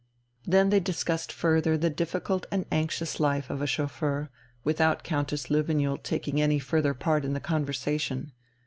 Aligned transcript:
They 0.47 0.63
then 0.63 0.69
discussed 0.81 1.31
further 1.31 1.77
the 1.77 1.91
difficult 1.91 2.47
and 2.51 2.65
anxious 2.71 3.19
life 3.19 3.51
of 3.51 3.61
a 3.61 3.67
chauffeur, 3.67 4.31
without 4.63 5.03
Countess 5.03 5.45
Löwenjoul 5.45 6.01
taking 6.01 6.41
any 6.41 6.57
further 6.57 6.95
part 6.95 7.23
in 7.23 7.33
the 7.33 7.39
conversation. 7.39 8.31